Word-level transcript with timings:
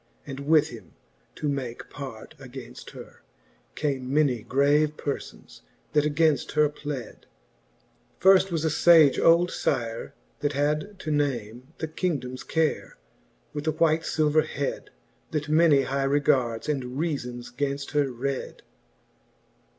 And 0.25 0.39
with 0.47 0.69
him 0.69 0.93
to 1.35 1.47
make 1.47 1.91
part 1.91 2.35
againft 2.39 2.89
her, 2.93 3.21
came 3.75 4.11
Many 4.11 4.41
grave 4.41 4.97
perfons, 4.97 5.61
that 5.93 6.05
againft 6.05 6.53
her 6.53 6.69
pled: 6.69 7.27
Firft 8.19 8.49
was 8.51 8.65
a 8.65 8.69
iage 8.89 9.19
old 9.23 9.51
Syre, 9.51 10.13
that 10.39 10.53
had 10.53 10.97
to 11.01 11.11
name 11.11 11.73
The 11.77 11.87
Kingdomes 11.87 12.43
Care., 12.43 12.97
with 13.53 13.67
a 13.67 13.71
white 13.73 14.01
filver 14.01 14.43
hed, 14.43 14.89
That 15.29 15.49
many 15.49 15.83
high 15.83 16.05
regards 16.05 16.67
and 16.67 16.97
reafbns 16.97 17.53
gainft 17.55 17.91
her 17.91 18.11
red. 18.11 18.63